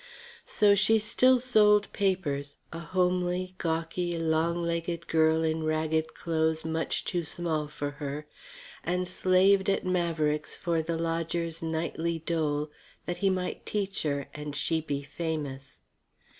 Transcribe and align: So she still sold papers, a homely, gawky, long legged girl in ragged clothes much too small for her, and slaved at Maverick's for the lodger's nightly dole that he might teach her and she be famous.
So 0.47 0.73
she 0.73 0.97
still 0.97 1.39
sold 1.39 1.93
papers, 1.93 2.57
a 2.73 2.79
homely, 2.79 3.53
gawky, 3.59 4.17
long 4.17 4.63
legged 4.65 5.05
girl 5.05 5.43
in 5.43 5.63
ragged 5.63 6.15
clothes 6.15 6.65
much 6.65 7.05
too 7.05 7.23
small 7.23 7.67
for 7.67 7.91
her, 8.01 8.25
and 8.83 9.07
slaved 9.07 9.69
at 9.69 9.85
Maverick's 9.85 10.57
for 10.57 10.81
the 10.81 10.97
lodger's 10.97 11.61
nightly 11.61 12.17
dole 12.17 12.71
that 13.05 13.19
he 13.19 13.29
might 13.29 13.63
teach 13.67 14.01
her 14.01 14.27
and 14.33 14.55
she 14.55 14.81
be 14.81 15.03
famous. 15.03 15.81